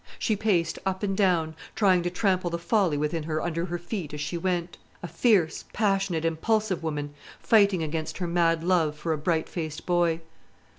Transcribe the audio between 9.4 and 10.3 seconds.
faced boy.